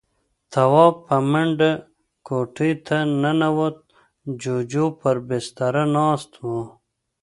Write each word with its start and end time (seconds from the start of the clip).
تواب 0.51 0.95
په 1.07 1.15
منډه 1.31 1.71
کوټې 2.27 2.71
ته 2.85 2.97
ننوت. 3.21 3.77
جُوجُو 4.41 4.85
پر 4.99 5.15
بستره 5.27 5.83
ناست 5.95 6.31
و. 6.45 6.47